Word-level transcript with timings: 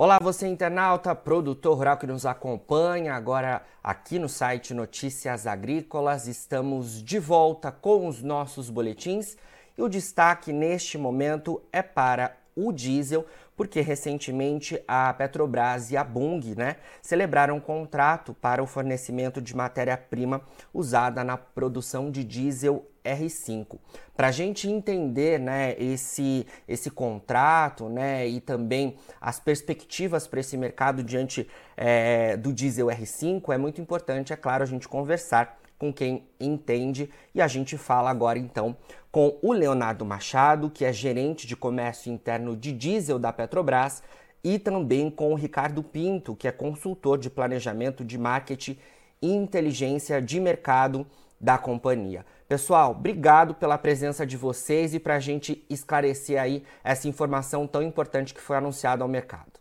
Olá, 0.00 0.16
você 0.22 0.46
internauta, 0.46 1.12
produtor 1.12 1.76
rural 1.76 1.96
que 1.96 2.06
nos 2.06 2.24
acompanha 2.24 3.14
agora 3.14 3.62
aqui 3.82 4.16
no 4.16 4.28
site 4.28 4.72
Notícias 4.72 5.44
Agrícolas. 5.44 6.28
Estamos 6.28 7.02
de 7.02 7.18
volta 7.18 7.72
com 7.72 8.06
os 8.06 8.22
nossos 8.22 8.70
boletins 8.70 9.36
e 9.76 9.82
o 9.82 9.88
destaque 9.88 10.52
neste 10.52 10.96
momento 10.96 11.60
é 11.72 11.82
para 11.82 12.36
o 12.54 12.70
diesel, 12.70 13.26
porque 13.56 13.80
recentemente 13.80 14.80
a 14.86 15.12
Petrobras 15.12 15.90
e 15.90 15.96
a 15.96 16.04
Bung 16.04 16.54
né, 16.56 16.76
celebraram 17.02 17.56
um 17.56 17.60
contrato 17.60 18.32
para 18.34 18.62
o 18.62 18.68
fornecimento 18.68 19.42
de 19.42 19.56
matéria-prima 19.56 20.42
usada 20.72 21.24
na 21.24 21.36
produção 21.36 22.08
de 22.08 22.22
diesel 22.22 22.86
R5. 23.16 23.78
Para 24.16 24.28
a 24.28 24.32
gente 24.32 24.68
entender 24.68 25.38
né, 25.38 25.74
esse, 25.78 26.46
esse 26.66 26.90
contrato 26.90 27.88
né, 27.88 28.26
e 28.26 28.40
também 28.40 28.96
as 29.20 29.38
perspectivas 29.38 30.26
para 30.26 30.40
esse 30.40 30.56
mercado 30.56 31.02
diante 31.02 31.48
é, 31.76 32.36
do 32.36 32.52
diesel 32.52 32.88
R5, 32.88 33.54
é 33.54 33.58
muito 33.58 33.80
importante, 33.80 34.32
é 34.32 34.36
claro, 34.36 34.62
a 34.62 34.66
gente 34.66 34.88
conversar 34.88 35.58
com 35.78 35.92
quem 35.92 36.26
entende 36.40 37.08
e 37.34 37.40
a 37.40 37.46
gente 37.46 37.78
fala 37.78 38.10
agora 38.10 38.38
então 38.38 38.76
com 39.10 39.38
o 39.40 39.52
Leonardo 39.52 40.04
Machado, 40.04 40.68
que 40.68 40.84
é 40.84 40.92
gerente 40.92 41.46
de 41.46 41.56
comércio 41.56 42.12
interno 42.12 42.56
de 42.56 42.72
diesel 42.72 43.18
da 43.18 43.32
Petrobras, 43.32 44.02
e 44.42 44.58
também 44.58 45.10
com 45.10 45.32
o 45.32 45.36
Ricardo 45.36 45.82
Pinto, 45.82 46.36
que 46.36 46.46
é 46.46 46.52
consultor 46.52 47.18
de 47.18 47.28
planejamento 47.28 48.04
de 48.04 48.16
marketing 48.18 48.78
e 49.20 49.32
inteligência 49.32 50.22
de 50.22 50.38
mercado 50.38 51.06
da 51.40 51.56
companhia. 51.56 52.24
Pessoal, 52.48 52.92
obrigado 52.92 53.54
pela 53.54 53.78
presença 53.78 54.26
de 54.26 54.36
vocês 54.36 54.94
e 54.94 54.98
para 54.98 55.16
a 55.16 55.20
gente 55.20 55.64
esclarecer 55.68 56.40
aí 56.40 56.64
essa 56.82 57.06
informação 57.06 57.66
tão 57.66 57.82
importante 57.82 58.34
que 58.34 58.40
foi 58.40 58.56
anunciada 58.56 59.02
ao 59.02 59.08
mercado. 59.08 59.58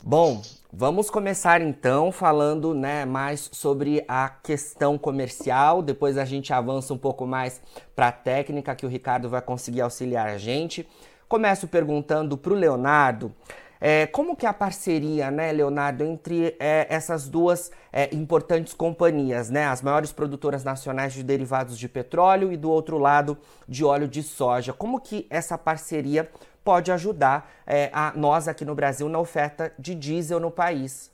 Bom, 0.00 0.40
vamos 0.72 1.10
começar 1.10 1.60
então 1.60 2.12
falando 2.12 2.72
né, 2.72 3.04
mais 3.04 3.50
sobre 3.52 4.04
a 4.06 4.28
questão 4.28 4.96
comercial, 4.96 5.82
depois 5.82 6.16
a 6.16 6.24
gente 6.24 6.52
avança 6.52 6.94
um 6.94 6.98
pouco 6.98 7.26
mais 7.26 7.60
para 7.94 8.08
a 8.08 8.12
técnica 8.12 8.76
que 8.76 8.86
o 8.86 8.88
Ricardo 8.88 9.28
vai 9.28 9.42
conseguir 9.42 9.80
auxiliar 9.80 10.28
a 10.28 10.38
gente. 10.38 10.88
Começo 11.28 11.68
perguntando 11.68 12.38
para 12.38 12.52
o 12.52 12.56
Leonardo. 12.56 13.34
É, 13.80 14.06
como 14.06 14.36
que 14.36 14.44
é 14.44 14.48
a 14.48 14.52
parceria, 14.52 15.30
né, 15.30 15.52
Leonardo, 15.52 16.02
entre 16.02 16.56
é, 16.58 16.86
essas 16.92 17.28
duas 17.28 17.70
é, 17.92 18.14
importantes 18.14 18.74
companhias, 18.74 19.50
né, 19.50 19.66
as 19.66 19.82
maiores 19.82 20.12
produtoras 20.12 20.64
nacionais 20.64 21.12
de 21.12 21.22
derivados 21.22 21.78
de 21.78 21.88
petróleo 21.88 22.52
e 22.52 22.56
do 22.56 22.70
outro 22.70 22.98
lado 22.98 23.38
de 23.68 23.84
óleo 23.84 24.08
de 24.08 24.22
soja? 24.22 24.72
Como 24.72 25.00
que 25.00 25.26
essa 25.30 25.56
parceria 25.56 26.28
pode 26.64 26.90
ajudar 26.90 27.50
é, 27.66 27.90
a 27.92 28.12
nós 28.14 28.48
aqui 28.48 28.64
no 28.64 28.74
Brasil 28.74 29.08
na 29.08 29.18
oferta 29.18 29.72
de 29.78 29.94
diesel 29.94 30.40
no 30.40 30.50
país? 30.50 31.10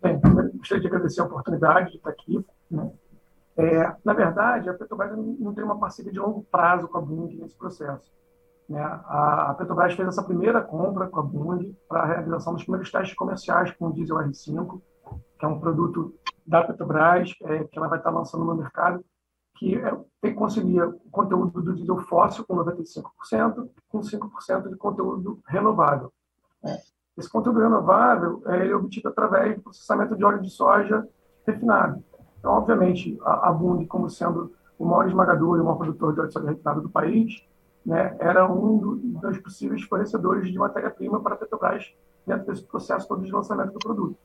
Bem, 0.00 0.20
gostaria 0.56 0.80
de 0.80 0.86
agradecer 0.86 1.20
a 1.20 1.24
oportunidade 1.24 1.90
de 1.90 1.96
estar 1.96 2.10
aqui. 2.10 2.44
Né? 2.70 2.90
É, 3.56 3.92
na 4.04 4.12
verdade, 4.12 4.70
a 4.70 4.74
Petrobras 4.74 5.16
não 5.16 5.52
tem 5.52 5.64
uma 5.64 5.78
parceria 5.78 6.12
de 6.12 6.18
longo 6.18 6.44
prazo 6.44 6.86
com 6.86 6.98
a 6.98 7.00
Bund 7.00 7.36
nesse 7.36 7.56
processo. 7.56 8.08
Né? 8.68 8.80
A, 8.80 9.54
Petrobras 9.56 9.94
fez 9.94 10.08
essa 10.08 10.22
primeira 10.22 10.60
compra 10.60 11.06
com 11.06 11.20
a 11.20 11.22
Bund 11.22 11.74
para 11.88 12.02
a 12.02 12.06
realização 12.06 12.52
dos 12.52 12.62
primeiros 12.62 12.90
testes 12.90 13.16
comerciais 13.16 13.72
com 13.72 13.86
o 13.86 13.92
diesel 13.92 14.18
R5, 14.18 14.80
que 15.38 15.44
é 15.44 15.48
um 15.48 15.58
produto 15.58 16.14
da 16.46 16.62
Petrobras, 16.62 17.32
é, 17.44 17.64
que 17.64 17.78
ela 17.78 17.88
vai 17.88 17.98
estar 17.98 18.10
lançando 18.10 18.44
no 18.44 18.54
mercado, 18.54 19.02
que 19.56 19.74
é, 19.74 19.90
tem 20.20 20.32
que 20.32 20.38
conseguir 20.38 20.82
o 20.82 21.00
conteúdo 21.10 21.62
do 21.62 21.74
diesel 21.74 21.98
fóssil 22.00 22.44
com 22.46 22.56
95%, 22.56 23.68
com 23.88 24.00
5% 24.00 24.68
de 24.68 24.76
conteúdo 24.76 25.40
renovável. 25.46 26.12
Né? 26.62 26.78
Esse 27.16 27.30
conteúdo 27.30 27.60
renovável 27.60 28.42
é, 28.46 28.68
é 28.68 28.76
obtido 28.76 29.08
através 29.08 29.56
do 29.56 29.62
processamento 29.62 30.14
de 30.14 30.24
óleo 30.24 30.42
de 30.42 30.50
soja 30.50 31.08
refinado. 31.46 32.04
Então, 32.38 32.52
obviamente, 32.52 33.18
a, 33.22 33.48
a 33.48 33.52
Bund, 33.52 33.86
como 33.86 34.10
sendo 34.10 34.52
o 34.78 34.84
maior 34.84 35.08
esmagador 35.08 35.56
e 35.56 35.60
o 35.60 35.64
maior 35.64 35.78
produtor 35.78 36.12
de 36.12 36.20
óleo 36.20 36.28
de 36.28 36.34
soja 36.34 36.50
refinado 36.50 36.82
do 36.82 36.90
país, 36.90 37.48
né, 37.88 38.14
era 38.20 38.46
um 38.46 38.76
do, 38.76 38.96
dos 38.96 39.38
possíveis 39.38 39.82
fornecedores 39.82 40.52
de 40.52 40.58
matéria-prima 40.58 41.22
para 41.22 41.34
a 41.34 41.38
Petrobras 41.38 41.90
dentro 42.26 42.44
desse 42.44 42.62
processo 42.62 43.08
todo 43.08 43.24
de 43.24 43.32
lançamento 43.32 43.72
do 43.72 43.78
produto. 43.78 44.18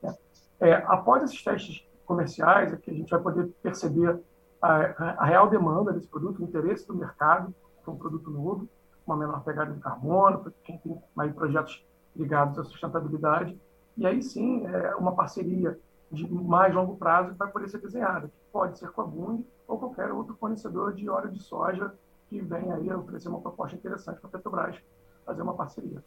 Né. 0.00 0.14
É, 0.60 0.74
após 0.86 1.24
esses 1.24 1.42
testes 1.42 1.84
comerciais, 2.06 2.72
aqui 2.72 2.88
a 2.88 2.94
gente 2.94 3.10
vai 3.10 3.20
poder 3.20 3.48
perceber 3.64 4.16
a, 4.62 5.22
a, 5.22 5.24
real 5.24 5.50
demanda 5.50 5.92
desse 5.92 6.06
produto, 6.06 6.40
o 6.40 6.44
interesse 6.44 6.86
do 6.86 6.94
mercado, 6.94 7.52
que 7.82 7.90
é 7.90 7.92
um 7.92 7.96
produto 7.96 8.30
novo, 8.30 8.68
uma 9.04 9.16
menor 9.16 9.42
pegada 9.42 9.72
de 9.72 9.80
carbono, 9.80 10.38
para 10.38 10.52
quem 10.62 10.78
tem 10.78 10.96
mais 11.12 11.34
projetos 11.34 11.84
ligados 12.14 12.60
à 12.60 12.64
sustentabilidade. 12.64 13.60
E 13.96 14.06
aí 14.06 14.22
sim, 14.22 14.64
é 14.68 14.94
uma 14.94 15.16
parceria 15.16 15.76
de 16.12 16.32
mais 16.32 16.72
longo 16.72 16.96
prazo 16.96 17.34
vai 17.34 17.50
poder 17.50 17.68
ser 17.68 17.78
desenhada, 17.78 18.28
que 18.28 18.34
pode 18.52 18.78
ser 18.78 18.92
com 18.92 19.00
a 19.00 19.04
Bund 19.04 19.44
ou 19.66 19.78
qualquer 19.78 20.12
outro 20.12 20.36
fornecedor 20.36 20.92
de 20.92 21.08
óleo 21.08 21.32
de 21.32 21.42
soja 21.42 21.92
que 22.30 22.40
vem 22.40 22.72
aí 22.72 22.92
oferecer 22.92 23.28
uma 23.28 23.40
proposta 23.40 23.76
interessante 23.76 24.20
para 24.20 24.28
a 24.28 24.32
Petrobras 24.32 24.76
fazer 25.26 25.42
uma 25.42 25.54
parceria. 25.54 26.02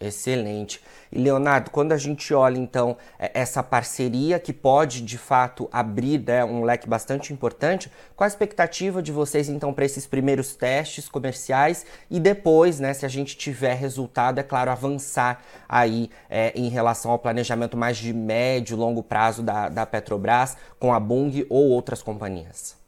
Excelente. 0.00 0.82
E 1.12 1.18
Leonardo, 1.18 1.70
quando 1.70 1.92
a 1.92 1.96
gente 1.96 2.34
olha 2.34 2.58
então 2.58 2.96
é, 3.16 3.30
essa 3.34 3.62
parceria 3.62 4.40
que 4.40 4.52
pode 4.52 5.00
de 5.00 5.16
fato 5.16 5.68
abrir 5.70 6.18
né, 6.26 6.44
um 6.44 6.64
leque 6.64 6.88
bastante 6.88 7.32
importante, 7.32 7.88
qual 8.16 8.24
a 8.24 8.28
expectativa 8.28 9.00
de 9.00 9.12
vocês 9.12 9.48
então 9.48 9.72
para 9.72 9.84
esses 9.84 10.04
primeiros 10.04 10.56
testes 10.56 11.08
comerciais 11.08 11.86
e 12.10 12.18
depois, 12.18 12.80
né, 12.80 12.92
se 12.92 13.06
a 13.06 13.08
gente 13.08 13.36
tiver 13.36 13.74
resultado, 13.74 14.40
é 14.40 14.42
claro, 14.42 14.72
avançar 14.72 15.40
aí 15.68 16.10
é, 16.28 16.52
em 16.56 16.68
relação 16.68 17.12
ao 17.12 17.18
planejamento 17.18 17.76
mais 17.76 17.96
de 17.96 18.12
médio, 18.12 18.76
longo 18.76 19.04
prazo 19.04 19.40
da, 19.40 19.68
da 19.68 19.86
Petrobras 19.86 20.56
com 20.80 20.92
a 20.92 20.98
Bung 20.98 21.46
ou 21.48 21.70
outras 21.70 22.02
companhias? 22.02 22.81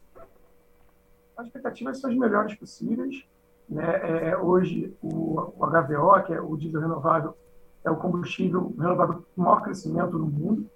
As 1.36 1.46
expectativas 1.46 2.00
são 2.00 2.10
as 2.10 2.16
melhores 2.16 2.54
possíveis. 2.54 3.24
Né? 3.68 4.28
É, 4.28 4.36
hoje, 4.36 4.94
o, 5.02 5.40
o, 5.56 5.66
HVO, 5.66 6.22
que 6.24 6.34
é 6.34 6.40
o 6.40 6.56
diesel 6.56 6.80
renovável, 6.80 7.36
é 7.84 7.90
o 7.90 7.96
combustível 7.96 8.74
renovável 8.78 9.24
com 9.34 9.42
maior 9.42 9.62
crescimento 9.62 10.18
no 10.18 10.26
mundo. 10.26 10.66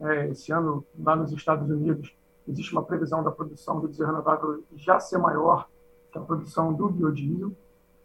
É, 0.00 0.28
esse 0.28 0.52
ano, 0.52 0.84
lá 0.98 1.16
nos 1.16 1.32
Estados 1.32 1.68
Unidos, 1.70 2.14
existe 2.46 2.72
uma 2.72 2.82
previsão 2.82 3.22
da 3.22 3.30
produção 3.30 3.80
do 3.80 3.88
diesel 3.88 4.06
renovável 4.06 4.62
já 4.76 5.00
ser 5.00 5.18
maior 5.18 5.68
que 6.12 6.18
a 6.18 6.20
produção 6.20 6.72
do 6.72 6.88
biodiesel. 6.88 7.52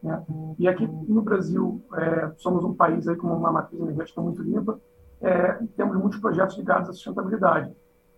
Né? 0.02 0.26
E 0.58 0.68
aqui 0.68 0.88
no 0.88 1.22
Brasil, 1.22 1.82
é, 1.96 2.32
somos 2.38 2.64
um 2.64 2.74
país 2.74 3.08
aí 3.08 3.16
com 3.16 3.28
uma 3.28 3.52
matriz 3.52 3.80
energética 3.80 4.22
muito 4.22 4.42
limpa, 4.42 4.80
é, 5.22 5.60
temos 5.78 5.96
muitos 5.98 6.20
projetos 6.20 6.58
ligados 6.58 6.90
à 6.90 6.94
sustentabilidade. 6.94 7.72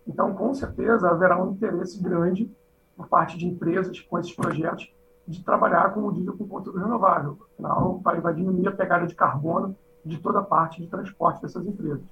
Então, 0.06 0.34
com 0.34 0.54
certeza, 0.54 1.08
haverá 1.08 1.42
um 1.42 1.52
interesse 1.52 2.02
grande 2.02 2.50
por 2.96 3.08
parte 3.08 3.36
de 3.36 3.46
empresas 3.46 4.00
com 4.00 4.18
esses 4.18 4.34
projetos 4.34 4.92
de 5.26 5.42
trabalhar 5.42 5.92
com 5.94 6.00
o 6.00 6.12
diesel 6.12 6.36
com 6.36 6.46
conteúdo 6.46 6.78
renovável. 6.78 7.38
Afinal, 7.52 8.00
vai 8.00 8.34
diminuir 8.34 8.68
a 8.68 8.72
pegada 8.72 9.06
de 9.06 9.14
carbono 9.14 9.76
de 10.04 10.18
toda 10.18 10.40
a 10.40 10.42
parte 10.42 10.82
de 10.82 10.88
transporte 10.88 11.40
dessas 11.40 11.66
empresas. 11.66 12.04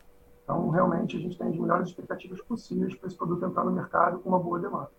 Então, 0.45 0.71
realmente, 0.71 1.17
a 1.17 1.21
gente 1.21 1.37
tem 1.39 1.49
as 1.49 1.57
melhores 1.57 1.89
expectativas 1.89 2.41
possíveis 2.41 2.95
para 2.95 3.07
esse 3.07 3.17
produto 3.17 3.45
entrar 3.45 3.65
no 3.65 3.71
mercado 3.71 4.19
com 4.19 4.29
uma 4.29 4.39
boa 4.39 4.59
demanda. 4.59 4.91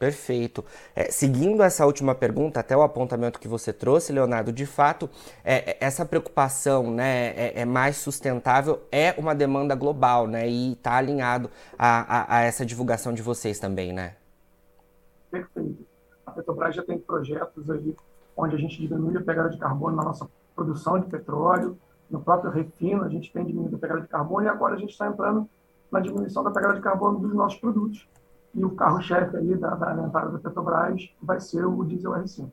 Perfeito. 0.00 0.64
É, 0.96 1.10
seguindo 1.10 1.62
essa 1.62 1.84
última 1.84 2.14
pergunta, 2.14 2.58
até 2.58 2.74
o 2.74 2.80
apontamento 2.80 3.38
que 3.38 3.46
você 3.46 3.70
trouxe, 3.70 4.14
Leonardo, 4.14 4.50
de 4.50 4.64
fato, 4.64 5.10
é, 5.44 5.72
é 5.72 5.76
essa 5.78 6.06
preocupação 6.06 6.90
né, 6.90 7.34
é, 7.36 7.60
é, 7.60 7.64
mais 7.66 7.98
sustentável 7.98 8.80
é 8.90 9.14
uma 9.18 9.34
demanda 9.34 9.74
global, 9.74 10.26
né? 10.26 10.48
E 10.48 10.72
está 10.72 10.94
alinhado 10.94 11.50
a, 11.78 12.36
a, 12.36 12.36
a, 12.38 12.40
essa 12.44 12.64
divulgação 12.64 13.12
de 13.12 13.20
vocês 13.20 13.58
também, 13.58 13.92
né? 13.92 14.14
Perfeito. 15.30 15.86
A 16.26 16.30
Petrobras 16.30 16.74
já 16.74 16.82
tem 16.82 16.98
projetos 16.98 17.70
aí 17.70 17.96
onde 18.36 18.56
a 18.56 18.58
gente 18.58 18.78
diminui 18.78 19.16
a 19.16 19.22
pegada 19.22 19.50
de 19.50 19.58
carbono 19.58 19.96
na 19.96 20.04
nossa 20.04 20.28
produção 20.54 20.98
de 20.98 21.06
petróleo, 21.06 21.78
no 22.10 22.20
próprio 22.20 22.50
refino 22.50 23.04
a 23.04 23.08
gente 23.08 23.32
tem 23.32 23.44
diminuído 23.44 23.76
a 23.76 23.78
pegada 23.78 24.00
de 24.00 24.08
carbono 24.08 24.44
e 24.44 24.48
agora 24.48 24.74
a 24.74 24.78
gente 24.78 24.90
está 24.90 25.06
entrando 25.06 25.48
na 25.90 26.00
diminuição 26.00 26.42
da 26.42 26.50
pegada 26.50 26.74
de 26.74 26.80
carbono 26.80 27.18
dos 27.18 27.34
nossos 27.34 27.58
produtos. 27.58 28.08
E 28.52 28.64
o 28.64 28.70
carro-chefe 28.70 29.36
aí 29.36 29.56
da, 29.56 29.74
da 29.76 30.04
entrada 30.04 30.30
da 30.30 30.38
Petrobras 30.38 31.08
vai 31.22 31.40
ser 31.40 31.64
o 31.64 31.84
diesel 31.84 32.12
R5. 32.12 32.50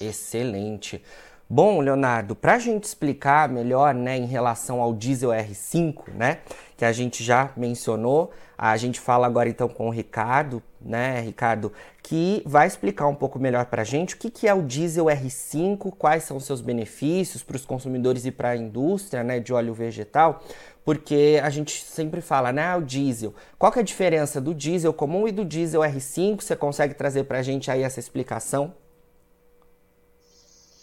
Excelente. 0.00 1.02
Bom, 1.48 1.80
Leonardo, 1.80 2.34
para 2.34 2.54
a 2.54 2.58
gente 2.58 2.82
explicar 2.82 3.48
melhor 3.48 3.94
né, 3.94 4.16
em 4.16 4.26
relação 4.26 4.82
ao 4.82 4.92
diesel 4.92 5.30
R5, 5.30 6.12
né, 6.12 6.38
que 6.76 6.84
a 6.84 6.90
gente 6.90 7.22
já 7.22 7.52
mencionou, 7.56 8.32
a 8.58 8.76
gente 8.76 8.98
fala 8.98 9.28
agora 9.28 9.48
então 9.48 9.68
com 9.68 9.86
o 9.86 9.90
Ricardo, 9.90 10.60
né, 10.80 11.20
Ricardo, 11.20 11.72
que 12.02 12.42
vai 12.44 12.66
explicar 12.66 13.06
um 13.06 13.14
pouco 13.14 13.38
melhor 13.38 13.66
para 13.66 13.82
a 13.82 13.84
gente 13.84 14.16
o 14.16 14.18
que, 14.18 14.28
que 14.28 14.48
é 14.48 14.52
o 14.52 14.60
diesel 14.60 15.04
R5, 15.04 15.92
quais 15.96 16.24
são 16.24 16.36
os 16.36 16.44
seus 16.44 16.60
benefícios 16.60 17.44
para 17.44 17.54
os 17.54 17.64
consumidores 17.64 18.26
e 18.26 18.32
para 18.32 18.48
a 18.48 18.56
indústria 18.56 19.22
né, 19.22 19.38
de 19.38 19.52
óleo 19.52 19.72
vegetal, 19.72 20.42
porque 20.84 21.40
a 21.40 21.48
gente 21.48 21.84
sempre 21.84 22.20
fala, 22.20 22.52
né, 22.52 22.64
ah, 22.64 22.76
o 22.76 22.82
diesel. 22.82 23.32
Qual 23.56 23.70
que 23.70 23.78
é 23.78 23.82
a 23.82 23.84
diferença 23.84 24.40
do 24.40 24.52
diesel 24.52 24.92
comum 24.92 25.28
e 25.28 25.32
do 25.32 25.44
diesel 25.44 25.82
R5? 25.82 26.42
Você 26.42 26.56
consegue 26.56 26.94
trazer 26.94 27.22
para 27.22 27.38
a 27.38 27.42
gente 27.42 27.70
aí 27.70 27.84
essa 27.84 28.00
explicação? 28.00 28.74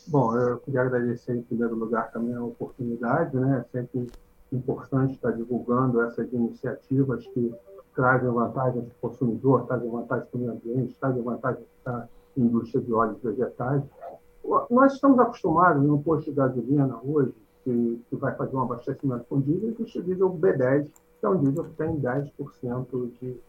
Bom, 0.07 0.35
eu 0.37 0.57
queria 0.59 0.81
agradecer 0.81 1.35
em 1.35 1.41
primeiro 1.43 1.75
lugar 1.75 2.11
também 2.11 2.35
a 2.35 2.43
oportunidade, 2.43 3.35
né? 3.37 3.59
É 3.65 3.71
sempre 3.71 4.11
importante 4.51 5.13
estar 5.13 5.31
divulgando 5.31 6.01
essas 6.01 6.31
iniciativas 6.31 7.25
que 7.27 7.53
trazem 7.95 8.29
vantagem 8.29 8.81
para 8.81 8.91
o 8.91 9.09
consumidor, 9.09 9.65
trazem 9.65 9.89
vantagem 9.89 10.27
para 10.29 10.37
o 10.37 10.41
meio 10.41 10.51
ambiente, 10.51 10.97
trazem 10.99 11.23
vantagem 11.23 11.63
para 11.83 11.97
a 11.97 12.07
indústria 12.35 12.81
de 12.81 12.93
óleos 12.93 13.21
vegetais. 13.21 13.83
Nós 14.69 14.93
estamos 14.93 15.19
acostumados 15.19 15.83
no 15.83 16.01
posto 16.01 16.29
de 16.29 16.35
gasolina 16.35 16.99
hoje, 17.03 17.33
que, 17.63 18.01
que 18.09 18.15
vai 18.17 18.35
fazer 18.35 18.55
um 18.55 18.61
abastecimento 18.61 19.25
com 19.29 19.39
diesel, 19.39 19.69
existe 19.69 19.99
o 19.99 20.03
diesel 20.03 20.29
B10, 20.29 20.89
que 21.19 21.25
é 21.25 21.29
um 21.29 21.37
diesel 21.37 21.63
que 21.63 21.73
tem 21.75 21.99
10% 21.99 23.11
de 23.19 23.39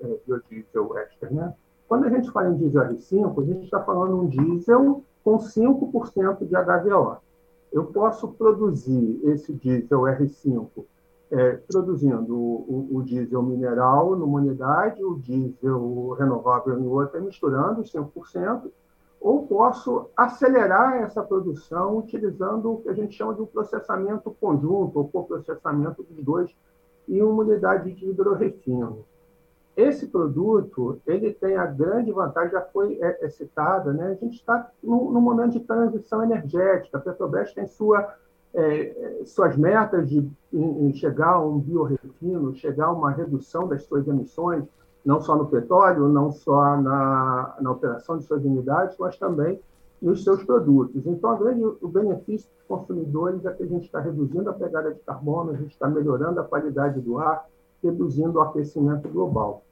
é, 0.00 0.18
biodiesel 0.26 0.98
extra. 0.98 1.30
Né? 1.30 1.54
Quando 1.86 2.06
a 2.06 2.10
gente 2.10 2.30
fala 2.32 2.48
em 2.48 2.56
diesel 2.56 2.88
R5, 2.88 3.42
a 3.42 3.46
gente 3.46 3.64
está 3.64 3.80
falando 3.84 4.20
um 4.20 4.26
diesel 4.26 5.04
com 5.24 5.38
5% 5.38 6.46
de 6.46 6.54
HVO. 6.54 7.16
Eu 7.72 7.86
posso 7.86 8.28
produzir 8.28 9.20
esse 9.24 9.52
diesel 9.52 10.00
R5 10.00 10.68
é, 11.32 11.52
produzindo 11.66 12.36
o, 12.36 12.88
o, 12.92 12.96
o, 12.98 13.02
diesel 13.02 13.42
mineral 13.42 14.14
numa 14.14 14.38
unidade, 14.38 15.02
o 15.02 15.18
diesel 15.18 16.10
renovável 16.10 16.78
em 16.78 16.86
outra, 16.86 17.20
misturando 17.20 17.80
os 17.80 17.90
5%, 17.90 18.70
ou 19.18 19.46
posso 19.46 20.10
acelerar 20.14 20.96
essa 20.96 21.22
produção 21.22 21.96
utilizando 21.96 22.72
o 22.72 22.82
que 22.82 22.90
a 22.90 22.92
gente 22.92 23.14
chama 23.14 23.34
de 23.34 23.40
um 23.40 23.46
processamento 23.46 24.36
conjunto, 24.38 24.98
ou 24.98 25.08
coprocessamento 25.08 26.02
dos 26.02 26.22
dois, 26.22 26.50
em 27.08 27.22
uma 27.22 27.42
unidade 27.42 27.92
de 27.92 28.10
hidrorefino. 28.10 29.06
Esse 29.76 30.06
produto 30.06 31.00
ele 31.06 31.32
tem 31.32 31.56
a 31.56 31.64
grande 31.64 32.12
vantagem, 32.12 32.52
já 32.52 32.60
foi 32.60 32.98
é, 33.00 33.24
é 33.24 33.28
citada, 33.30 33.92
né? 33.92 34.08
a 34.08 34.24
gente 34.24 34.36
está 34.36 34.70
num, 34.82 35.20
momento 35.20 35.52
de 35.52 35.60
transição 35.60 36.22
energética, 36.22 36.98
a 36.98 37.00
Petrobras 37.00 37.54
tem 37.54 37.66
sua, 37.66 38.14
é, 38.52 39.22
suas 39.24 39.56
metas 39.56 40.08
de 40.10 40.30
em, 40.52 40.86
em 40.86 40.92
chegar 40.92 41.30
a 41.30 41.40
um 41.40 41.58
biorefino, 41.58 42.54
chegar 42.54 42.86
a 42.86 42.92
uma 42.92 43.10
redução 43.10 43.66
das 43.66 43.84
suas 43.84 44.06
emissões, 44.06 44.64
não 45.02 45.20
só 45.22 45.34
no 45.36 45.46
petróleo, 45.46 46.06
não 46.06 46.30
só 46.30 46.76
na, 46.76 47.56
na 47.58 47.70
operação 47.70 48.18
de 48.18 48.24
suas 48.24 48.44
unidades, 48.44 48.96
mas 48.98 49.16
também 49.16 49.58
nos 50.02 50.22
seus 50.22 50.42
produtos. 50.44 51.06
Então, 51.06 51.38
grande, 51.38 51.64
o 51.64 51.88
benefício 51.88 52.50
dos 52.50 52.66
consumidores 52.66 53.44
é 53.46 53.52
que 53.52 53.62
a 53.62 53.66
gente 53.66 53.84
está 53.84 54.00
reduzindo 54.00 54.50
a 54.50 54.52
pegada 54.52 54.92
de 54.92 55.00
carbono, 55.00 55.52
a 55.52 55.56
gente 55.56 55.70
está 55.70 55.88
melhorando 55.88 56.40
a 56.40 56.44
qualidade 56.44 57.00
do 57.00 57.18
ar, 57.18 57.46
reduzindo 57.82 58.38
o 58.38 58.42
aquecimento 58.42 59.08
global. 59.08 59.64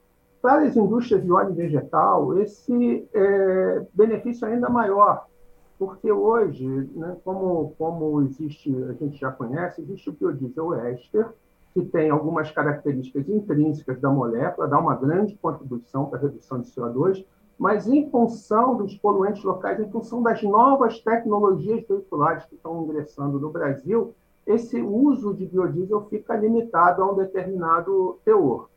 Para 0.43 0.63
as 0.63 0.77
indústrias 0.77 1.23
de 1.23 1.31
óleo 1.31 1.55
vegetal, 1.55 2.39
esse 2.39 3.07
é, 3.13 3.87
benefício 3.93 4.47
é 4.47 4.55
ainda 4.55 4.69
maior, 4.71 5.27
porque 5.79 6.11
hoje, 6.11 6.67
né, 6.95 7.17
como, 7.25 7.75
como 7.79 8.23
existe, 8.23 8.75
a 8.85 8.93
gente 8.95 9.19
já 9.19 9.31
conhece, 9.31 9.83
existe 9.83 10.09
o 10.09 10.13
biodiesel 10.13 10.75
éster, 10.75 11.27
que 11.73 11.83
tem 11.85 12.11
algumas 12.11 12.51
características 12.51 13.29
intrínsecas 13.29 14.01
da 14.01 14.11
molécula, 14.11 14.67
dá 14.67 14.79
uma 14.79 14.97
grande 14.97 15.37
contribuição 15.37 16.07
para 16.07 16.19
a 16.19 16.23
redução 16.23 16.61
de 16.61 16.69
CO2, 16.71 17.25
mas 17.59 17.87
em 17.87 18.11
função 18.11 18.77
dos 18.77 18.97
poluentes 18.97 19.45
locais, 19.45 19.79
em 19.79 19.91
função 19.91 20.23
das 20.23 20.43
novas 20.43 20.99
tecnologias 21.01 21.87
veiculares 21.87 22.45
que 22.47 22.55
estão 22.55 22.83
ingressando 22.83 23.39
no 23.39 23.51
Brasil, 23.51 24.15
esse 24.51 24.81
uso 24.81 25.33
de 25.35 25.47
biodiesel 25.47 26.07
fica 26.07 26.37
limitado 26.37 27.03
a 27.03 27.13
um 27.13 27.15
determinado 27.15 28.19
teor. 28.25 28.69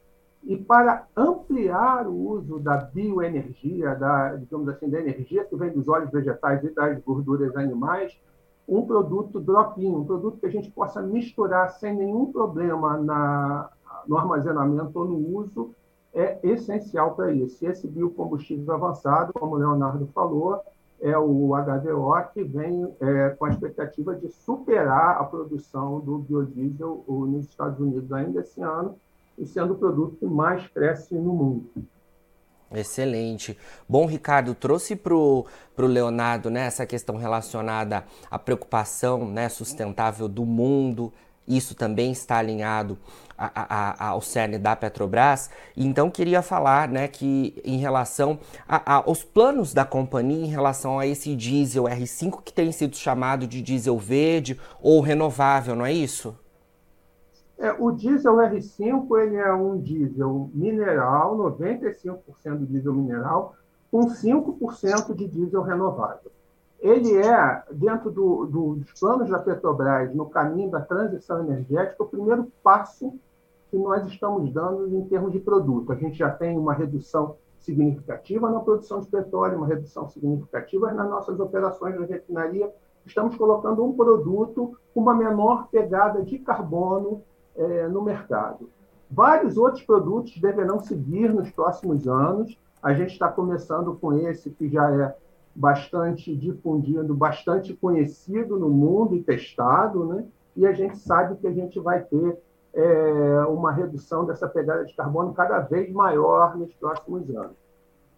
E 0.44 0.58
para 0.58 1.08
ampliar 1.16 2.06
o 2.06 2.14
uso 2.14 2.60
da 2.60 2.78
bioenergia, 2.78 3.96
da, 3.96 4.36
digamos 4.36 4.68
assim, 4.68 4.90
da 4.90 5.00
energia 5.00 5.46
que 5.46 5.56
vem 5.56 5.72
dos 5.72 5.88
óleos 5.88 6.12
vegetais 6.12 6.64
e 6.64 6.70
das 6.70 7.00
gorduras 7.00 7.56
animais, 7.56 8.20
um 8.68 8.86
produto 8.86 9.40
drop-in, 9.40 9.96
um 9.96 10.06
produto 10.06 10.40
que 10.40 10.46
a 10.46 10.52
gente 10.52 10.70
possa 10.70 11.02
misturar 11.02 11.72
sem 11.72 11.94
nenhum 11.96 12.32
problema 12.32 12.98
na, 12.98 13.70
no 14.06 14.18
armazenamento 14.18 15.00
ou 15.00 15.06
no 15.06 15.38
uso, 15.38 15.74
é 16.14 16.40
essencial 16.44 17.16
para 17.16 17.32
isso. 17.32 17.64
E 17.64 17.68
esse 17.68 17.88
biocombustível 17.88 18.76
avançado, 18.76 19.34
como 19.34 19.56
o 19.56 19.58
Leonardo 19.58 20.08
falou, 20.14 20.62
é 21.04 21.18
o 21.18 21.50
HVO, 21.54 22.32
que 22.34 22.44
vem 22.46 22.96
é, 23.02 23.30
com 23.32 23.44
a 23.44 23.50
expectativa 23.50 24.16
de 24.16 24.30
superar 24.30 25.20
a 25.20 25.26
produção 25.26 26.00
do 26.00 26.18
biodiesel 26.20 27.04
nos 27.08 27.46
Estados 27.46 27.78
Unidos 27.78 28.10
ainda 28.14 28.40
esse 28.40 28.62
ano, 28.62 28.96
e 29.38 29.46
sendo 29.46 29.74
o 29.74 29.78
produto 29.78 30.16
que 30.16 30.26
mais 30.26 30.66
cresce 30.70 31.14
no 31.14 31.34
mundo. 31.34 31.70
Excelente. 32.72 33.58
Bom, 33.88 34.06
Ricardo, 34.06 34.56
trouxe 34.56 34.96
para 34.96 35.14
o 35.14 35.46
Leonardo 35.78 36.50
né, 36.50 36.62
essa 36.62 36.86
questão 36.86 37.18
relacionada 37.18 38.06
à 38.32 38.40
preocupação 38.40 39.30
né, 39.30 39.50
sustentável 39.50 40.30
do 40.30 40.46
mundo. 40.46 41.12
Isso 41.48 41.76
também 41.76 42.12
está 42.12 42.38
alinhado 42.38 42.98
a, 43.38 43.52
a, 43.56 44.06
a, 44.06 44.10
ao 44.10 44.22
cerne 44.22 44.58
da 44.58 44.76
Petrobras. 44.76 45.50
Então, 45.76 46.10
queria 46.10 46.42
falar 46.42 46.88
né, 46.88 47.08
que 47.08 47.62
em 47.66 47.78
relação 47.78 48.40
aos 48.86 49.24
planos 49.24 49.74
da 49.74 49.84
companhia, 49.84 50.46
em 50.46 50.50
relação 50.50 51.00
a 51.00 51.06
esse 51.06 51.36
diesel 51.36 51.84
R5 51.84 52.42
que 52.44 52.54
tem 52.54 52.72
sido 52.72 52.96
chamado 52.96 53.46
de 53.46 53.62
diesel 53.62 53.98
verde 53.98 54.60
ou 54.82 55.02
renovável, 55.02 55.76
não 55.76 55.86
é 55.86 55.92
isso? 55.92 56.38
É, 57.58 57.72
o 57.72 57.92
diesel 57.92 58.36
R5 58.36 59.20
ele 59.22 59.36
é 59.36 59.54
um 59.54 59.80
diesel 59.80 60.50
mineral, 60.54 61.38
95% 61.38 62.58
do 62.58 62.66
diesel 62.66 62.94
mineral, 62.94 63.56
com 63.92 64.08
5% 64.08 65.14
de 65.14 65.28
diesel 65.28 65.62
renovável. 65.62 66.32
Ele 66.84 67.16
é, 67.16 67.64
dentro 67.72 68.12
do, 68.12 68.46
do, 68.46 68.76
dos 68.76 69.00
planos 69.00 69.30
da 69.30 69.40
Petrobras, 69.40 70.14
no 70.14 70.26
caminho 70.26 70.70
da 70.70 70.82
transição 70.82 71.40
energética, 71.40 72.04
o 72.04 72.08
primeiro 72.08 72.52
passo 72.62 73.18
que 73.72 73.78
nós 73.78 74.06
estamos 74.06 74.52
dando 74.52 74.94
em 74.94 75.08
termos 75.08 75.32
de 75.32 75.40
produto. 75.40 75.94
A 75.94 75.96
gente 75.96 76.18
já 76.18 76.30
tem 76.30 76.60
uma 76.60 76.74
redução 76.74 77.38
significativa 77.58 78.52
na 78.52 78.60
produção 78.60 79.00
de 79.00 79.08
petróleo, 79.08 79.60
uma 79.60 79.68
redução 79.68 80.10
significativa 80.10 80.92
nas 80.92 81.10
nossas 81.10 81.40
operações 81.40 81.98
de 81.98 82.04
refinaria. 82.04 82.70
Estamos 83.06 83.38
colocando 83.38 83.82
um 83.86 83.94
produto 83.94 84.78
com 84.94 85.00
uma 85.00 85.16
menor 85.16 85.70
pegada 85.70 86.22
de 86.22 86.38
carbono 86.38 87.22
é, 87.56 87.88
no 87.88 88.02
mercado. 88.02 88.70
Vários 89.10 89.56
outros 89.56 89.84
produtos 89.84 90.38
deverão 90.38 90.82
seguir 90.82 91.34
nos 91.34 91.50
próximos 91.50 92.10
anos. 92.10 92.60
A 92.82 92.94
gente 92.94 93.14
está 93.14 93.30
começando 93.30 93.96
com 93.96 94.12
esse 94.18 94.50
que 94.50 94.68
já 94.68 94.92
é 94.92 95.16
bastante 95.56 96.36
difundido, 96.36 97.14
bastante 97.14 97.74
conhecido 97.74 98.58
no 98.58 98.70
mundo 98.70 99.16
e 99.16 99.24
testado, 99.24 100.06
né? 100.06 100.26
e 100.56 100.66
a 100.66 100.74
gente 100.74 100.98
sabe 100.98 101.36
que 101.36 101.48
a 101.48 101.52
gente 101.52 101.80
vai 101.80 102.02
ter 102.04 102.38
é, 102.74 103.46
uma 103.48 103.72
redução 103.72 104.26
dessa 104.26 104.48
pegada 104.48 104.84
de 104.86 104.96
carbono 104.96 105.34
cada 105.34 105.60
vez 105.60 105.92
maior 105.92 106.58
nos 106.58 106.74
próximos 106.74 107.30
anos. 107.30 107.56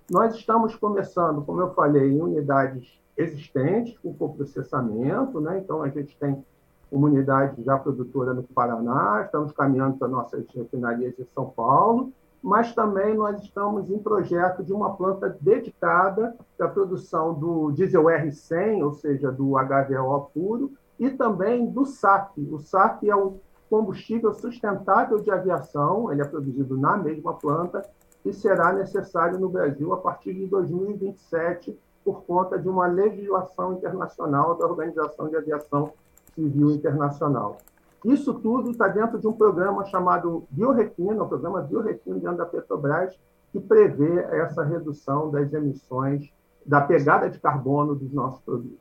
Nós 0.09 0.35
estamos 0.35 0.75
começando, 0.75 1.41
como 1.41 1.61
eu 1.61 1.73
falei, 1.73 2.11
em 2.11 2.21
unidades 2.21 3.01
existentes, 3.17 3.97
com 3.99 4.13
coprocessamento, 4.13 5.41
né? 5.41 5.59
então 5.63 5.81
a 5.81 5.89
gente 5.89 6.17
tem 6.17 6.43
uma 6.91 7.07
unidade 7.07 7.61
já 7.63 7.77
produtora 7.77 8.33
no 8.33 8.43
Paraná, 8.43 9.23
estamos 9.25 9.51
caminhando 9.51 9.97
para 9.97 10.07
nossas 10.07 10.45
refinarias 10.53 11.13
em 11.19 11.25
São 11.33 11.49
Paulo, 11.49 12.13
mas 12.45 12.75
também 12.75 13.15
nós 13.15 13.41
estamos 13.41 13.89
em 13.89 13.97
projeto 13.97 14.63
de 14.63 14.71
uma 14.71 14.95
planta 14.95 15.35
dedicada 15.41 16.35
a 16.61 16.67
produção 16.67 17.33
do 17.33 17.71
diesel 17.71 18.03
R100, 18.03 18.85
ou 18.85 18.93
seja, 18.93 19.31
do 19.31 19.53
HVO 19.53 20.29
puro, 20.31 20.71
e 20.99 21.09
também 21.09 21.65
do 21.65 21.87
SAF. 21.87 22.39
O 22.51 22.59
SAF 22.59 23.09
é 23.09 23.15
o 23.15 23.39
combustível 23.67 24.31
sustentável 24.31 25.19
de 25.19 25.31
aviação, 25.31 26.11
ele 26.11 26.21
é 26.21 26.25
produzido 26.25 26.77
na 26.77 26.95
mesma 26.95 27.33
planta 27.33 27.83
e 28.23 28.31
será 28.31 28.71
necessário 28.71 29.39
no 29.39 29.49
Brasil 29.49 29.91
a 29.91 29.97
partir 29.97 30.35
de 30.35 30.45
2027 30.45 31.75
por 32.03 32.25
conta 32.25 32.59
de 32.59 32.69
uma 32.69 32.85
legislação 32.85 33.73
internacional 33.73 34.55
da 34.55 34.67
Organização 34.67 35.27
de 35.27 35.35
Aviação 35.35 35.93
Civil 36.35 36.73
Internacional. 36.73 37.57
Isso 38.05 38.35
tudo 38.35 38.69
está 38.69 38.87
dentro 38.87 39.17
de 39.17 39.27
um 39.27 39.33
programa 39.33 39.83
chamado 39.85 40.45
Biorefino, 40.51 41.23
o 41.23 41.27
programa 41.27 41.61
Biorefino 41.61 42.19
dentro 42.19 42.37
da 42.37 42.45
Petrobras, 42.45 43.19
que 43.51 43.59
prevê 43.59 44.19
essa 44.25 44.63
redução 44.63 45.31
das 45.31 45.51
emissões, 45.51 46.31
da 46.63 46.81
pegada 46.81 47.27
de 47.27 47.39
carbono 47.39 47.95
dos 47.95 48.13
nossos 48.13 48.39
produtos. 48.41 48.77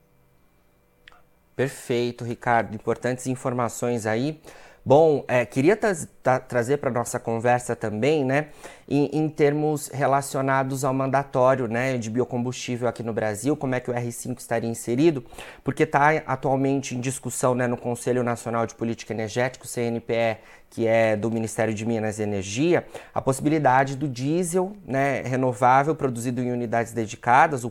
Perfeito, 1.56 2.22
Ricardo. 2.22 2.74
Importantes 2.74 3.26
informações 3.26 4.04
aí. 4.04 4.42
Bom, 4.86 5.24
é, 5.26 5.46
queria 5.46 5.78
tra 6.22 6.38
trazer 6.38 6.76
para 6.76 6.90
nossa 6.90 7.18
conversa 7.18 7.74
também, 7.74 8.22
né, 8.22 8.48
em, 8.86 9.06
em, 9.14 9.30
termos 9.30 9.88
relacionados 9.88 10.84
ao 10.84 10.92
mandatório, 10.92 11.66
né, 11.66 11.96
de 11.96 12.10
biocombustível 12.10 12.86
aqui 12.86 13.02
no 13.02 13.10
Brasil, 13.14 13.56
como 13.56 13.74
é 13.74 13.80
que 13.80 13.90
o 13.90 13.94
R5 13.94 14.38
estaria 14.38 14.68
inserido, 14.68 15.24
porque 15.64 15.84
está 15.84 16.10
atualmente 16.26 16.94
em 16.94 17.00
discussão, 17.00 17.54
né, 17.54 17.66
no 17.66 17.78
Conselho 17.78 18.22
Nacional 18.22 18.66
de 18.66 18.74
Política 18.74 19.14
Energética, 19.14 19.64
o 19.64 19.68
CNPE, 19.68 20.36
que 20.68 20.86
é 20.86 21.16
do 21.16 21.30
Ministério 21.30 21.72
de 21.72 21.86
Minas 21.86 22.18
e 22.18 22.22
Energia, 22.22 22.86
a 23.14 23.22
possibilidade 23.22 23.96
do 23.96 24.06
diesel, 24.06 24.76
né, 24.86 25.22
renovável 25.22 25.94
produzido 25.94 26.42
em 26.42 26.52
unidades 26.52 26.92
dedicadas, 26.92 27.64
o 27.64 27.70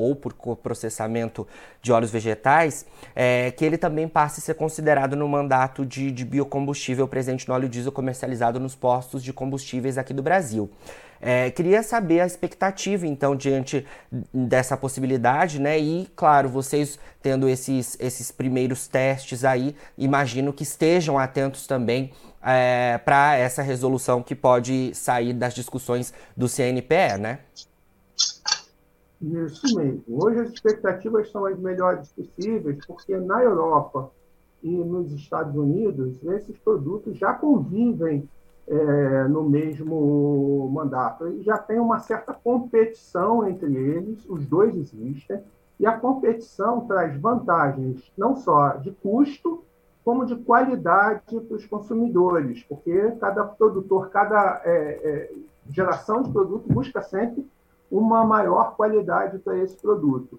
ou 0.00 0.16
por 0.16 0.32
processamento 0.56 1.46
de 1.82 1.92
óleos 1.92 2.10
vegetais, 2.10 2.86
é, 3.14 3.50
que 3.50 3.64
ele 3.64 3.78
também 3.78 4.08
passe 4.08 4.40
a 4.40 4.42
ser 4.42 4.54
considerado 4.54 5.16
no 5.16 5.28
mandato 5.28 5.84
de, 5.84 6.10
de 6.10 6.24
biocombustível 6.24 7.06
presente 7.06 7.48
no 7.48 7.54
óleo 7.54 7.68
diesel 7.68 7.92
comercializado 7.92 8.58
nos 8.58 8.74
postos 8.74 9.22
de 9.22 9.32
combustíveis 9.32 9.98
aqui 9.98 10.12
do 10.12 10.22
Brasil. 10.22 10.70
É, 11.22 11.50
queria 11.50 11.82
saber 11.82 12.20
a 12.20 12.26
expectativa, 12.26 13.06
então, 13.06 13.36
diante 13.36 13.86
dessa 14.32 14.74
possibilidade, 14.74 15.60
né? 15.60 15.78
E, 15.78 16.08
claro, 16.16 16.48
vocês 16.48 16.98
tendo 17.20 17.46
esses, 17.46 17.96
esses 18.00 18.30
primeiros 18.30 18.88
testes 18.88 19.44
aí, 19.44 19.76
imagino 19.98 20.50
que 20.50 20.62
estejam 20.62 21.18
atentos 21.18 21.66
também 21.66 22.10
é, 22.42 22.98
para 23.04 23.36
essa 23.36 23.60
resolução 23.60 24.22
que 24.22 24.34
pode 24.34 24.92
sair 24.94 25.34
das 25.34 25.52
discussões 25.52 26.14
do 26.34 26.48
CNPE, 26.48 27.18
né? 27.20 27.40
Isso 29.20 29.76
mesmo. 29.76 30.02
Hoje 30.08 30.40
as 30.40 30.50
expectativas 30.50 31.30
são 31.30 31.44
as 31.44 31.58
melhores 31.58 32.10
possíveis, 32.12 32.84
porque 32.86 33.16
na 33.16 33.42
Europa 33.42 34.10
e 34.62 34.70
nos 34.70 35.12
Estados 35.12 35.54
Unidos, 35.54 36.22
esses 36.24 36.56
produtos 36.58 37.18
já 37.18 37.34
convivem 37.34 38.28
é, 38.66 39.24
no 39.28 39.42
mesmo 39.42 40.70
mandato. 40.72 41.28
E 41.28 41.42
já 41.42 41.58
tem 41.58 41.78
uma 41.78 41.98
certa 41.98 42.32
competição 42.32 43.46
entre 43.46 43.74
eles, 43.74 44.24
os 44.28 44.46
dois 44.46 44.74
existem, 44.74 45.42
e 45.78 45.86
a 45.86 45.98
competição 45.98 46.86
traz 46.86 47.18
vantagens 47.18 48.12
não 48.16 48.36
só 48.36 48.76
de 48.76 48.90
custo, 48.90 49.64
como 50.04 50.24
de 50.24 50.36
qualidade 50.36 51.40
para 51.40 51.56
os 51.56 51.66
consumidores, 51.66 52.62
porque 52.64 53.12
cada 53.20 53.44
produtor, 53.44 54.08
cada 54.08 54.62
é, 54.64 54.70
é, 54.72 55.32
geração 55.68 56.22
de 56.22 56.32
produto 56.32 56.72
busca 56.72 57.02
sempre 57.02 57.46
uma 57.90 58.24
maior 58.24 58.76
qualidade 58.76 59.38
para 59.38 59.58
esse 59.58 59.76
produto. 59.76 60.38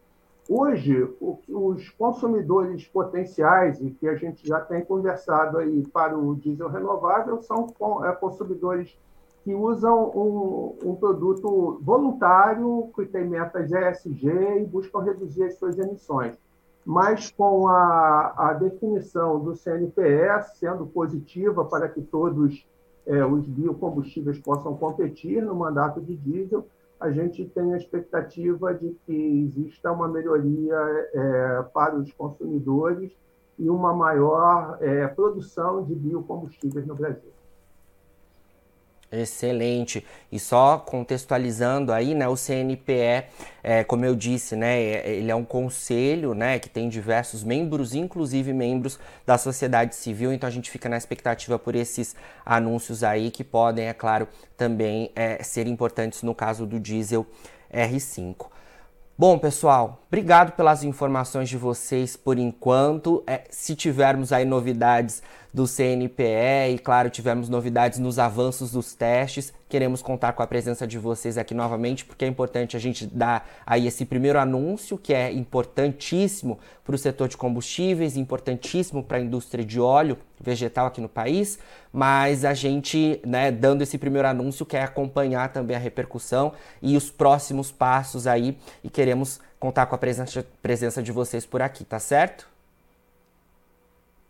Hoje, 0.50 1.08
os 1.48 1.90
consumidores 1.92 2.86
potenciais, 2.88 3.80
e 3.80 3.92
que 3.92 4.08
a 4.08 4.16
gente 4.16 4.46
já 4.48 4.60
tem 4.60 4.84
conversado 4.84 5.58
aí 5.58 5.86
para 5.88 6.18
o 6.18 6.36
diesel 6.36 6.68
renovável, 6.68 7.42
são 7.42 7.68
é, 8.04 8.12
consumidores 8.14 8.98
que 9.44 9.54
usam 9.54 10.10
um, 10.10 10.76
um, 10.84 10.96
produto 10.96 11.80
voluntário, 11.82 12.90
que 12.96 13.06
tem 13.06 13.28
metas 13.28 13.72
ESG 13.72 14.28
e 14.60 14.66
buscam 14.66 15.00
reduzir 15.00 15.44
as 15.44 15.58
suas 15.58 15.80
emissões. 15.80 16.38
Mas 16.86 17.32
com 17.32 17.68
a, 17.68 18.34
a 18.36 18.54
definição 18.54 19.40
do 19.40 19.56
CNPE 19.56 20.58
sendo 20.60 20.86
positiva 20.86 21.64
para 21.66 21.88
que 21.88 22.02
todos 22.02 22.66
é, 23.06 23.24
os 23.26 23.48
biocombustíveis 23.48 24.40
possam 24.40 24.76
competir 24.76 25.42
no 25.42 25.56
mandato 25.56 26.02
de 26.02 26.16
diesel, 26.16 26.66
a 27.02 27.12
gente 27.12 27.44
tem 27.46 27.74
a 27.74 27.78
expectativa 27.78 28.74
de 28.76 28.96
que 29.06 29.12
exista 29.12 29.92
uma 29.92 30.08
melhoria 30.08 30.76
é, 31.14 31.64
para 31.74 31.96
os 31.96 32.12
consumidores 32.14 33.12
e 33.58 33.68
uma 33.70 33.92
maior 33.92 34.78
é, 34.80 35.08
produção 35.08 35.84
de 35.84 35.96
biocombustíveis 35.96 36.86
no 36.86 36.94
Brasil. 36.94 37.32
Excelente. 39.12 40.06
E 40.32 40.40
só 40.40 40.78
contextualizando 40.78 41.92
aí, 41.92 42.16
né, 42.16 42.30
o 42.30 42.38
CNPE, 42.38 43.26
é, 43.62 43.84
como 43.84 44.06
eu 44.06 44.16
disse, 44.16 44.56
né, 44.56 44.82
é, 44.82 45.16
ele 45.16 45.30
é 45.30 45.36
um 45.36 45.44
conselho, 45.44 46.34
né, 46.34 46.58
que 46.60 46.70
tem 46.70 46.88
diversos 46.88 47.44
membros, 47.44 47.94
inclusive 47.94 48.54
membros 48.54 48.98
da 49.26 49.38
sociedade 49.38 49.96
civil. 49.96 50.32
Então 50.32 50.48
a 50.48 50.52
gente 50.52 50.72
fica 50.72 50.88
na 50.88 50.96
expectativa 50.96 51.60
por 51.60 51.76
esses 51.76 52.16
anúncios 52.46 53.04
aí 53.04 53.30
que 53.32 53.44
podem, 53.44 53.88
é 53.88 53.94
claro, 53.94 54.30
também 54.56 55.12
é, 55.14 55.44
ser 55.44 55.68
importantes 55.68 56.24
no 56.24 56.34
caso 56.34 56.66
do 56.66 56.80
diesel 56.80 57.28
R5. 57.70 58.46
Bom, 59.18 59.38
pessoal, 59.38 60.02
obrigado 60.08 60.54
pelas 60.54 60.84
informações 60.84 61.48
de 61.48 61.58
vocês 61.58 62.16
por 62.16 62.40
enquanto. 62.40 63.24
É, 63.28 63.44
se 63.52 63.76
tivermos 63.76 64.32
aí 64.32 64.46
novidades 64.46 65.22
do 65.54 65.68
CNPE 65.68 66.74
e, 66.74 66.80
claro, 66.80 67.10
tivemos 67.10 67.50
novidades 67.50 68.00
nos 68.00 68.18
avanços 68.18 68.72
dos 68.72 68.94
testes. 68.94 69.54
Queremos 69.68 70.02
contar 70.02 70.34
com 70.34 70.42
a 70.42 70.48
presença 70.48 70.88
de 70.88 70.98
vocês 70.98 71.38
aqui 71.38 71.54
novamente, 71.54 72.06
porque 72.06 72.26
é 72.26 72.28
importante 72.28 72.78
a 72.78 72.80
gente 72.80 73.06
dar 73.06 73.50
aí 73.66 73.88
esse 73.88 74.06
primeiro 74.06 74.40
anúncio, 74.40 74.98
que 74.98 75.14
é 75.14 75.32
importantíssimo 75.32 76.60
para 76.84 76.96
o 76.96 76.98
setor 76.98 77.28
de 77.28 77.38
combustíveis, 77.38 78.18
importantíssimo 78.18 79.04
para 79.04 79.18
a 79.18 79.22
indústria 79.22 79.64
de 79.64 79.80
óleo 79.80 80.18
vegetal 80.40 80.88
aqui 80.88 81.00
no 81.00 81.10
país, 81.10 81.60
mas 81.94 82.44
a 82.44 82.54
gente, 82.54 83.22
né, 83.26 83.52
dando 83.52 83.82
esse 83.82 83.98
primeiro 83.98 84.28
anúncio, 84.28 84.66
quer 84.66 84.84
acompanhar 84.84 85.52
também 85.54 85.76
a 85.76 85.80
repercussão 85.80 86.54
e 86.82 86.98
os 86.98 87.12
próximos 87.12 87.72
passos 87.72 88.26
aí, 88.26 88.58
e 88.84 88.90
queremos 88.90 89.40
contar 89.60 89.86
com 89.86 89.96
a 89.96 89.98
presença, 89.98 90.46
presença 90.62 91.04
de 91.04 91.12
vocês 91.12 91.46
por 91.46 91.62
aqui, 91.62 91.86
tá 91.86 92.00
certo? 92.00 92.51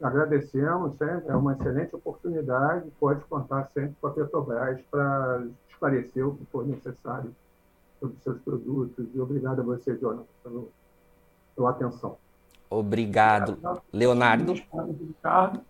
Agradecemos 0.02 0.98
sempre, 0.98 1.30
é 1.30 1.36
uma 1.36 1.54
excelente 1.54 1.96
oportunidade, 1.96 2.90
pode 3.00 3.24
contar 3.26 3.70
sempre 3.74 3.96
com 4.00 4.08
a 4.08 4.12
Petrobras 4.12 4.82
para 4.90 5.46
esclarecer 5.70 6.28
o 6.28 6.36
que 6.36 6.46
for 6.46 6.66
necessário 6.66 7.36
sobre 8.00 8.18
seus 8.22 8.40
produtos. 8.42 9.08
E 9.14 9.20
obrigado 9.20 9.62
a 9.62 9.64
você, 9.64 9.96
Jonathan, 9.96 10.26
pelo, 10.44 10.72
pela 11.56 11.70
atenção. 11.70 12.18
Obrigado, 12.70 13.58
Leonardo. 13.92 14.54
Ricardo, 14.54 15.62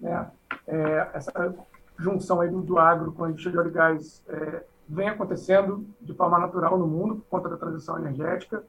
né, 0.00 0.30
é, 0.66 1.10
essa 1.12 1.54
junção 1.98 2.40
aí 2.40 2.48
do, 2.48 2.62
do 2.62 2.78
agro 2.78 3.12
com 3.12 3.24
a 3.24 3.30
indústria 3.30 3.62
de 3.62 3.70
gás 3.70 4.22
é, 4.28 4.64
vem 4.88 5.08
acontecendo 5.08 5.86
de 6.00 6.14
forma 6.14 6.38
natural 6.38 6.78
no 6.78 6.86
mundo 6.86 7.16
por 7.16 7.26
conta 7.26 7.48
da 7.48 7.56
transição 7.56 7.98
energética 7.98 8.64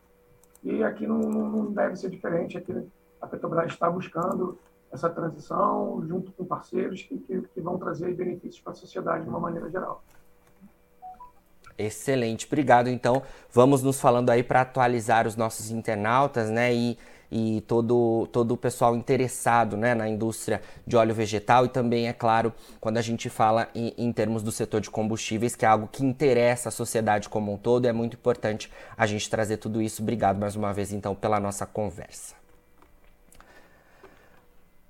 e 0.63 0.84
aqui 0.84 1.08
não, 1.08 1.20
não 1.20 1.72
deve 1.72 1.96
ser 1.96 2.10
diferente. 2.10 2.58
Aqui 2.58 2.75
a 3.22 3.28
Petrobras 3.28 3.72
está 3.72 3.89
buscando 3.89 4.58
essa 4.91 5.10
transição 5.10 6.03
junto 6.08 6.31
com 6.31 6.46
parceiros 6.46 7.03
que, 7.03 7.17
que, 7.17 7.41
que 7.41 7.62
vão 7.62 7.77
trazer 7.77 8.13
benefícios 8.15 8.62
para 8.62 8.74
a 8.74 8.75
sociedade 8.75 9.24
de 9.24 9.29
uma 9.29 9.39
maneira 9.39 9.69
geral. 9.69 10.03
Excelente, 11.77 12.46
obrigado. 12.46 12.89
Então, 12.89 13.24
vamos 13.53 13.81
nos 13.81 14.01
falando 14.01 14.29
aí 14.29 14.43
para 14.43 14.62
atualizar 14.62 15.25
os 15.25 15.38
nossos 15.38 15.72
internautas, 15.72 16.50
né? 16.50 16.74
E, 16.74 16.98
e 17.31 17.62
todo, 17.62 18.27
todo 18.31 18.53
o 18.53 18.58
pessoal 18.58 18.96
interessado 18.96 19.77
né, 19.77 19.93
na 19.93 20.10
indústria 20.10 20.62
de 20.86 20.98
óleo 20.98 21.13
vegetal 21.13 21.65
e 21.65 21.69
também, 21.69 22.08
é 22.08 22.13
claro, 22.13 22.51
quando 22.81 22.98
a 22.98 23.01
gente 23.01 23.29
fala 23.29 23.69
em, 23.74 23.93
em 23.98 24.12
termos 24.12 24.41
do 24.41 24.51
setor 24.51 24.81
de 24.81 24.89
combustíveis, 24.89 25.55
que 25.55 25.63
é 25.63 25.67
algo 25.67 25.88
que 25.88 26.03
interessa 26.03 26.69
a 26.69 26.72
sociedade 26.72 27.29
como 27.29 27.53
um 27.53 27.58
todo, 27.58 27.86
é 27.86 27.93
muito 27.93 28.15
importante 28.15 28.72
a 28.98 29.05
gente 29.05 29.29
trazer 29.29 29.58
tudo 29.58 29.81
isso. 29.81 30.01
Obrigado 30.01 30.39
mais 30.39 30.55
uma 30.55 30.74
vez, 30.74 30.91
então, 30.91 31.15
pela 31.15 31.39
nossa 31.39 31.65
conversa. 31.65 32.38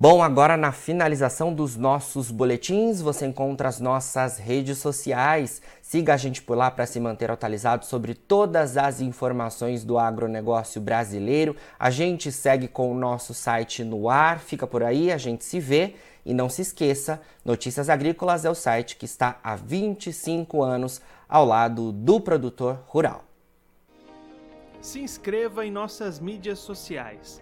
Bom, 0.01 0.23
agora 0.23 0.55
na 0.55 0.71
finalização 0.71 1.53
dos 1.53 1.75
nossos 1.75 2.31
boletins, 2.31 3.01
você 3.01 3.25
encontra 3.25 3.67
as 3.67 3.81
nossas 3.81 4.37
redes 4.37 4.77
sociais. 4.77 5.61
Siga 5.81 6.13
a 6.13 6.17
gente 6.17 6.41
por 6.41 6.55
lá 6.55 6.71
para 6.71 6.85
se 6.85 7.01
manter 7.01 7.29
atualizado 7.29 7.83
sobre 7.85 8.13
todas 8.13 8.77
as 8.77 9.01
informações 9.01 9.83
do 9.83 9.99
agronegócio 9.99 10.79
brasileiro. 10.79 11.53
A 11.77 11.89
gente 11.89 12.31
segue 12.31 12.69
com 12.69 12.89
o 12.89 12.97
nosso 12.97 13.33
site 13.33 13.83
no 13.83 14.09
ar, 14.09 14.39
fica 14.39 14.65
por 14.65 14.83
aí, 14.83 15.11
a 15.11 15.17
gente 15.17 15.43
se 15.43 15.59
vê. 15.59 15.95
E 16.25 16.33
não 16.33 16.47
se 16.47 16.61
esqueça, 16.61 17.21
Notícias 17.43 17.89
Agrícolas 17.89 18.45
é 18.45 18.49
o 18.49 18.55
site 18.55 18.95
que 18.95 19.03
está 19.03 19.37
há 19.43 19.57
25 19.57 20.63
anos 20.63 21.01
ao 21.27 21.43
lado 21.43 21.91
do 21.91 22.21
produtor 22.21 22.79
rural. 22.87 23.25
Se 24.79 25.01
inscreva 25.01 25.65
em 25.65 25.71
nossas 25.71 26.21
mídias 26.21 26.59
sociais 26.59 27.41